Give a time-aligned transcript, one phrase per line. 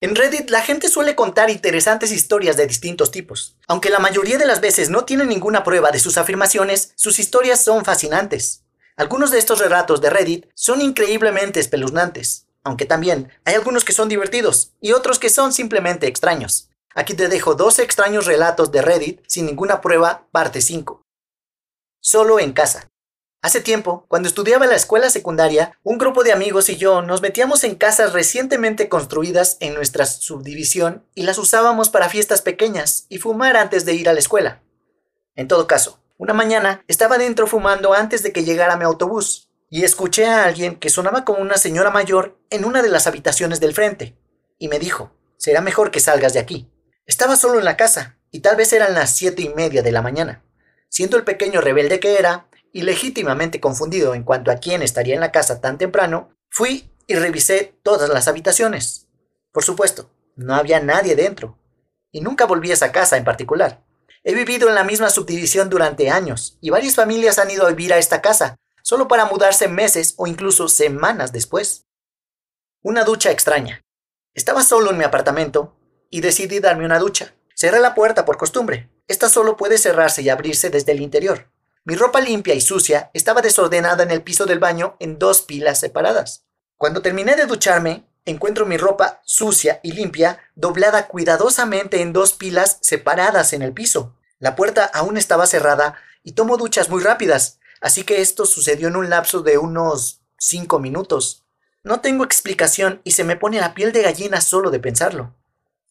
[0.00, 3.56] En Reddit la gente suele contar interesantes historias de distintos tipos.
[3.66, 7.64] Aunque la mayoría de las veces no tienen ninguna prueba de sus afirmaciones, sus historias
[7.64, 8.62] son fascinantes.
[8.96, 14.08] Algunos de estos relatos de Reddit son increíblemente espeluznantes, aunque también hay algunos que son
[14.08, 16.70] divertidos y otros que son simplemente extraños.
[16.94, 21.02] Aquí te dejo dos extraños relatos de Reddit sin ninguna prueba, parte 5.
[22.00, 22.88] Solo en casa.
[23.40, 27.22] Hace tiempo, cuando estudiaba en la escuela secundaria, un grupo de amigos y yo nos
[27.22, 33.18] metíamos en casas recientemente construidas en nuestra subdivisión y las usábamos para fiestas pequeñas y
[33.18, 34.60] fumar antes de ir a la escuela.
[35.36, 39.84] En todo caso, una mañana estaba dentro fumando antes de que llegara mi autobús y
[39.84, 43.72] escuché a alguien que sonaba como una señora mayor en una de las habitaciones del
[43.72, 44.18] frente
[44.58, 46.68] y me dijo, será mejor que salgas de aquí.
[47.06, 50.02] Estaba solo en la casa y tal vez eran las siete y media de la
[50.02, 50.42] mañana.
[50.88, 55.20] Siendo el pequeño rebelde que era, y legítimamente confundido en cuanto a quién estaría en
[55.20, 59.06] la casa tan temprano, fui y revisé todas las habitaciones.
[59.52, 61.58] Por supuesto, no había nadie dentro,
[62.12, 63.82] y nunca volví a esa casa en particular.
[64.24, 67.92] He vivido en la misma subdivisión durante años, y varias familias han ido a vivir
[67.92, 71.86] a esta casa, solo para mudarse meses o incluso semanas después.
[72.82, 73.84] Una ducha extraña.
[74.34, 75.76] Estaba solo en mi apartamento
[76.10, 77.34] y decidí darme una ducha.
[77.54, 78.88] Cerré la puerta por costumbre.
[79.08, 81.50] Esta solo puede cerrarse y abrirse desde el interior.
[81.88, 85.80] Mi ropa limpia y sucia estaba desordenada en el piso del baño en dos pilas
[85.80, 86.44] separadas.
[86.76, 92.76] Cuando terminé de ducharme, encuentro mi ropa sucia y limpia doblada cuidadosamente en dos pilas
[92.82, 94.14] separadas en el piso.
[94.38, 98.96] La puerta aún estaba cerrada y tomo duchas muy rápidas, así que esto sucedió en
[98.96, 101.46] un lapso de unos cinco minutos.
[101.84, 105.34] No tengo explicación y se me pone la piel de gallina solo de pensarlo.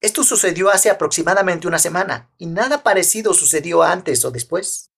[0.00, 4.89] Esto sucedió hace aproximadamente una semana y nada parecido sucedió antes o después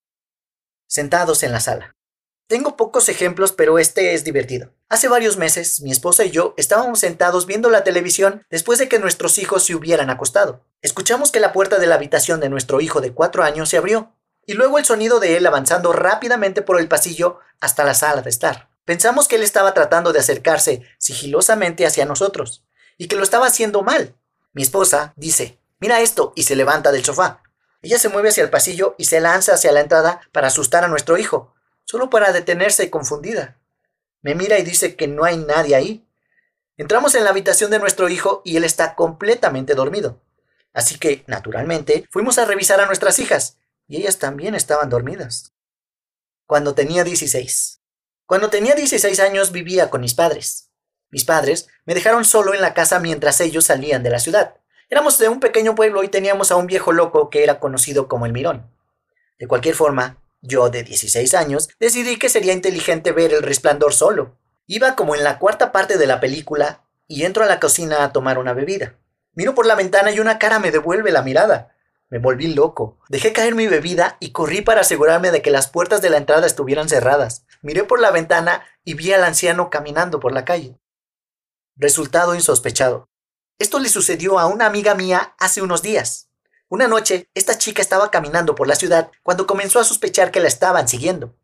[0.93, 1.95] sentados en la sala.
[2.45, 4.75] Tengo pocos ejemplos, pero este es divertido.
[4.89, 8.99] Hace varios meses, mi esposa y yo estábamos sentados viendo la televisión después de que
[8.99, 10.63] nuestros hijos se hubieran acostado.
[10.83, 14.13] Escuchamos que la puerta de la habitación de nuestro hijo de cuatro años se abrió,
[14.45, 18.29] y luego el sonido de él avanzando rápidamente por el pasillo hasta la sala de
[18.29, 18.69] estar.
[18.85, 22.65] Pensamos que él estaba tratando de acercarse sigilosamente hacia nosotros,
[22.99, 24.15] y que lo estaba haciendo mal.
[24.51, 27.41] Mi esposa dice, mira esto, y se levanta del sofá.
[27.83, 30.87] Ella se mueve hacia el pasillo y se lanza hacia la entrada para asustar a
[30.87, 33.59] nuestro hijo, solo para detenerse confundida.
[34.21, 36.07] Me mira y dice que no hay nadie ahí.
[36.77, 40.21] Entramos en la habitación de nuestro hijo y él está completamente dormido.
[40.71, 45.53] Así que, naturalmente, fuimos a revisar a nuestras hijas, y ellas también estaban dormidas.
[46.47, 47.81] Cuando tenía 16.
[48.25, 50.69] Cuando tenía 16 años vivía con mis padres.
[51.11, 54.55] Mis padres me dejaron solo en la casa mientras ellos salían de la ciudad.
[54.93, 58.27] Éramos de un pequeño pueblo y teníamos a un viejo loco que era conocido como
[58.27, 58.69] el Mirón.
[59.39, 64.37] De cualquier forma, yo de 16 años decidí que sería inteligente ver el resplandor solo.
[64.67, 68.13] Iba como en la cuarta parte de la película y entro a la cocina a
[68.13, 68.93] tomar una bebida.
[69.33, 71.75] Miro por la ventana y una cara me devuelve la mirada.
[72.11, 72.99] Me volví loco.
[73.09, 76.45] Dejé caer mi bebida y corrí para asegurarme de que las puertas de la entrada
[76.45, 77.47] estuvieran cerradas.
[77.63, 80.77] Miré por la ventana y vi al anciano caminando por la calle.
[81.77, 83.09] Resultado insospechado.
[83.59, 86.27] Esto le sucedió a una amiga mía hace unos días.
[86.69, 90.47] Una noche, esta chica estaba caminando por la ciudad cuando comenzó a sospechar que la
[90.47, 91.35] estaban siguiendo.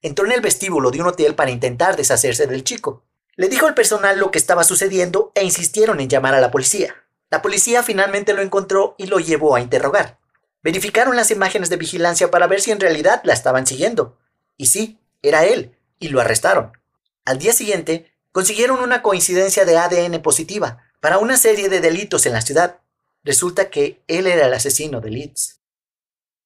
[0.00, 3.04] Entró en el vestíbulo de un hotel para intentar deshacerse del chico.
[3.36, 6.94] Le dijo al personal lo que estaba sucediendo e insistieron en llamar a la policía.
[7.30, 10.18] La policía finalmente lo encontró y lo llevó a interrogar.
[10.62, 14.16] Verificaron las imágenes de vigilancia para ver si en realidad la estaban siguiendo.
[14.56, 16.72] Y sí, era él, y lo arrestaron.
[17.24, 22.32] Al día siguiente, consiguieron una coincidencia de ADN positiva, para una serie de delitos en
[22.32, 22.80] la ciudad.
[23.24, 25.60] Resulta que él era el asesino de Leeds.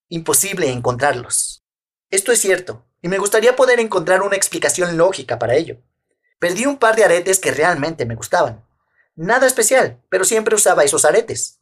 [0.09, 1.65] Imposible encontrarlos.
[2.11, 5.79] Esto es cierto, y me gustaría poder encontrar una explicación lógica para ello.
[6.39, 8.65] Perdí un par de aretes que realmente me gustaban.
[9.15, 11.61] Nada especial, pero siempre usaba esos aretes.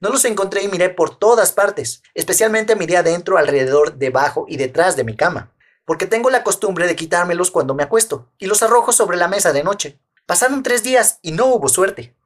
[0.00, 4.96] No los encontré y miré por todas partes, especialmente miré adentro, alrededor, debajo y detrás
[4.96, 5.52] de mi cama,
[5.84, 9.52] porque tengo la costumbre de quitármelos cuando me acuesto, y los arrojo sobre la mesa
[9.52, 10.00] de noche.
[10.26, 12.16] Pasaron tres días y no hubo suerte.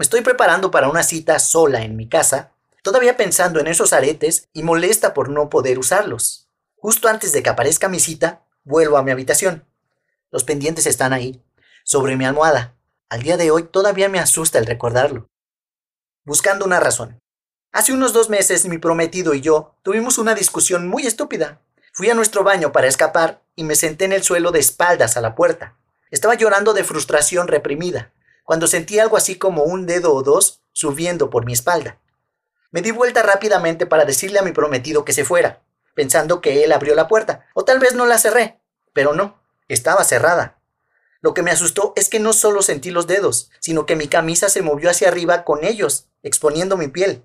[0.00, 2.52] Me estoy preparando para una cita sola en mi casa,
[2.82, 6.48] todavía pensando en esos aretes y molesta por no poder usarlos.
[6.76, 9.66] Justo antes de que aparezca mi cita, vuelvo a mi habitación.
[10.30, 11.44] Los pendientes están ahí,
[11.84, 12.76] sobre mi almohada.
[13.10, 15.28] Al día de hoy todavía me asusta el recordarlo.
[16.24, 17.20] Buscando una razón.
[17.70, 21.60] Hace unos dos meses mi prometido y yo tuvimos una discusión muy estúpida.
[21.92, 25.20] Fui a nuestro baño para escapar y me senté en el suelo de espaldas a
[25.20, 25.76] la puerta.
[26.10, 28.14] Estaba llorando de frustración reprimida
[28.50, 32.00] cuando sentí algo así como un dedo o dos subiendo por mi espalda.
[32.72, 35.62] Me di vuelta rápidamente para decirle a mi prometido que se fuera,
[35.94, 38.58] pensando que él abrió la puerta, o tal vez no la cerré,
[38.92, 40.58] pero no, estaba cerrada.
[41.20, 44.48] Lo que me asustó es que no solo sentí los dedos, sino que mi camisa
[44.48, 47.22] se movió hacia arriba con ellos, exponiendo mi piel,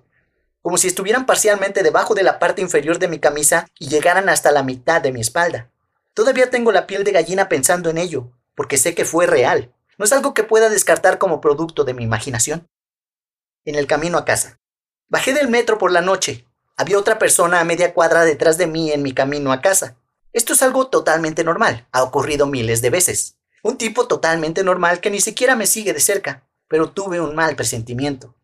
[0.62, 4.52] como si estuvieran parcialmente debajo de la parte inferior de mi camisa y llegaran hasta
[4.52, 5.72] la mitad de mi espalda.
[6.14, 9.72] Todavía tengo la piel de gallina pensando en ello, porque sé que fue real.
[9.98, 12.68] No es algo que pueda descartar como producto de mi imaginación.
[13.64, 14.60] En el camino a casa.
[15.08, 16.46] Bajé del metro por la noche.
[16.76, 19.96] Había otra persona a media cuadra detrás de mí en mi camino a casa.
[20.32, 21.86] Esto es algo totalmente normal.
[21.92, 23.36] Ha ocurrido miles de veces.
[23.62, 27.56] Un tipo totalmente normal que ni siquiera me sigue de cerca, pero tuve un mal
[27.56, 28.34] presentimiento.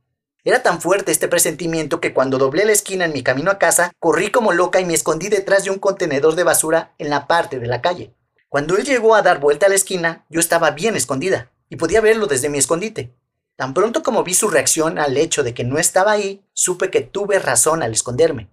[0.44, 3.92] Era tan fuerte este presentimiento que cuando doblé la esquina en mi camino a casa,
[4.00, 7.60] corrí como loca y me escondí detrás de un contenedor de basura en la parte
[7.60, 8.14] de la calle.
[8.52, 12.02] Cuando él llegó a dar vuelta a la esquina, yo estaba bien escondida y podía
[12.02, 13.16] verlo desde mi escondite.
[13.56, 17.00] Tan pronto como vi su reacción al hecho de que no estaba ahí, supe que
[17.00, 18.50] tuve razón al esconderme.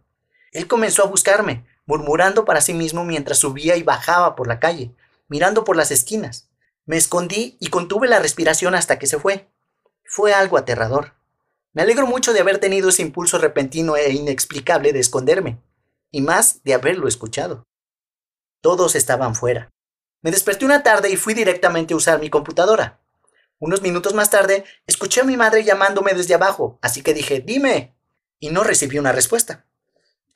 [0.53, 4.95] Él comenzó a buscarme, murmurando para sí mismo mientras subía y bajaba por la calle,
[5.27, 6.47] mirando por las esquinas.
[6.85, 9.49] Me escondí y contuve la respiración hasta que se fue.
[10.05, 11.15] Fue algo aterrador.
[11.73, 15.61] Me alegro mucho de haber tenido ese impulso repentino e inexplicable de esconderme,
[16.09, 17.65] y más de haberlo escuchado.
[18.61, 19.69] Todos estaban fuera.
[20.21, 22.99] Me desperté una tarde y fui directamente a usar mi computadora.
[23.57, 27.95] Unos minutos más tarde, escuché a mi madre llamándome desde abajo, así que dije, dime,
[28.39, 29.65] y no recibí una respuesta.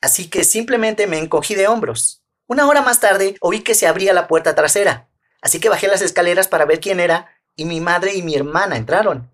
[0.00, 2.22] Así que simplemente me encogí de hombros.
[2.46, 5.08] Una hora más tarde, oí que se abría la puerta trasera.
[5.40, 8.76] Así que bajé las escaleras para ver quién era y mi madre y mi hermana
[8.76, 9.30] entraron.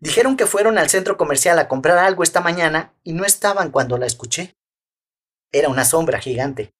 [0.00, 3.98] Dijeron que fueron al centro comercial a comprar algo esta mañana y no estaban cuando
[3.98, 4.56] la escuché.
[5.50, 6.72] Era una sombra gigante.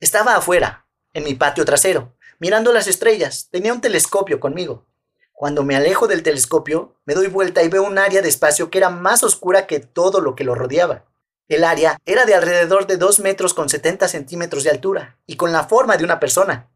[0.00, 3.48] Estaba afuera, en mi patio trasero, mirando las estrellas.
[3.50, 4.84] Tenía un telescopio conmigo.
[5.32, 8.76] Cuando me alejo del telescopio, me doy vuelta y veo un área de espacio que
[8.76, 11.06] era más oscura que todo lo que lo rodeaba.
[11.48, 15.52] El área era de alrededor de 2 metros con 70 centímetros de altura y con
[15.52, 16.68] la forma de una persona.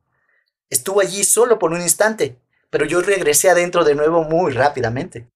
[0.71, 2.41] Estuvo allí solo por un instante,
[2.71, 5.29] pero yo regresé adentro de nuevo muy rápidamente.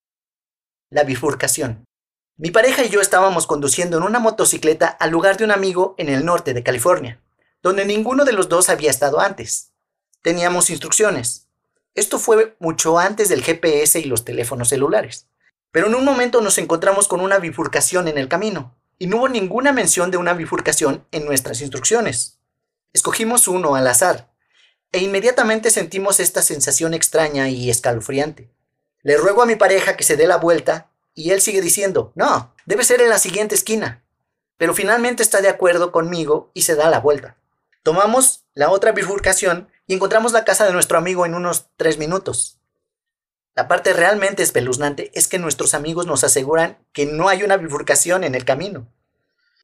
[0.88, 1.84] La bifurcación.
[2.38, 6.08] Mi pareja y yo estábamos conduciendo en una motocicleta al lugar de un amigo en
[6.08, 7.20] el norte de California,
[7.62, 9.71] donde ninguno de los dos había estado antes.
[10.22, 11.48] Teníamos instrucciones.
[11.94, 15.26] Esto fue mucho antes del GPS y los teléfonos celulares.
[15.72, 19.28] Pero en un momento nos encontramos con una bifurcación en el camino, y no hubo
[19.28, 22.38] ninguna mención de una bifurcación en nuestras instrucciones.
[22.92, 24.30] Escogimos uno al azar,
[24.92, 28.48] e inmediatamente sentimos esta sensación extraña y escalofriante.
[29.02, 32.54] Le ruego a mi pareja que se dé la vuelta y él sigue diciendo, no,
[32.66, 34.04] debe ser en la siguiente esquina.
[34.56, 37.36] Pero finalmente está de acuerdo conmigo y se da la vuelta.
[37.82, 42.58] Tomamos la otra bifurcación y encontramos la casa de nuestro amigo en unos tres minutos.
[43.54, 48.24] La parte realmente espeluznante es que nuestros amigos nos aseguran que no hay una bifurcación
[48.24, 48.86] en el camino.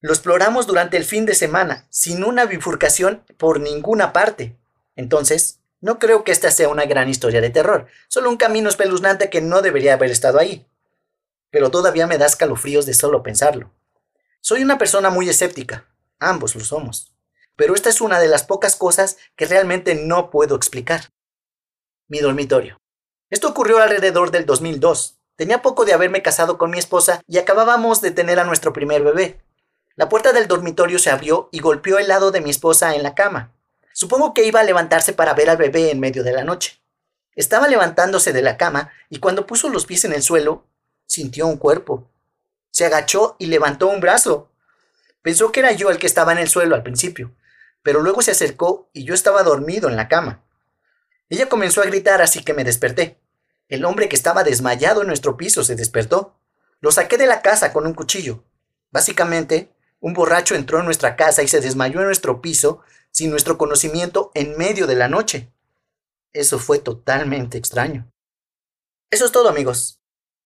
[0.01, 4.57] Lo exploramos durante el fin de semana, sin una bifurcación por ninguna parte.
[4.95, 9.31] Entonces, no creo que esta sea una gran historia de terror, solo un camino espeluznante
[9.31, 10.67] que no debería haber estado ahí.
[11.51, 13.71] Pero todavía me da escalofríos de solo pensarlo.
[14.41, 15.87] Soy una persona muy escéptica,
[16.19, 17.13] ambos lo somos,
[17.59, 21.11] pero esta es una de las pocas cosas que realmente no puedo explicar.
[22.07, 22.81] Mi dormitorio.
[23.31, 25.19] Esto ocurrió alrededor del 2002.
[25.35, 29.03] Tenía poco de haberme casado con mi esposa y acabábamos de tener a nuestro primer
[29.03, 29.41] bebé.
[29.97, 33.17] La puerta del dormitorio se abrió y golpeó el lado de mi esposa en la
[33.17, 33.53] cama.
[33.93, 36.81] Supongo que iba a levantarse para ver al bebé en medio de la noche.
[37.35, 40.65] Estaba levantándose de la cama y cuando puso los pies en el suelo,
[41.07, 42.09] sintió un cuerpo.
[42.71, 44.53] Se agachó y levantó un brazo.
[45.23, 47.35] Pensó que era yo el que estaba en el suelo al principio,
[47.83, 50.45] pero luego se acercó y yo estaba dormido en la cama.
[51.29, 53.19] Ella comenzó a gritar así que me desperté.
[53.69, 56.37] El hombre que estaba desmayado en nuestro piso se despertó.
[56.81, 58.45] Lo saqué de la casa con un cuchillo.
[58.91, 62.81] Básicamente, un borracho entró en nuestra casa y se desmayó en nuestro piso
[63.11, 65.53] sin nuestro conocimiento en medio de la noche.
[66.33, 68.11] Eso fue totalmente extraño.
[69.11, 69.98] Eso es todo amigos.